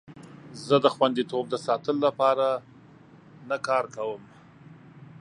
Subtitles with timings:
[0.67, 2.47] زه د خوندیتوب د ساتلو لپاره
[3.49, 4.21] نه کار کوم.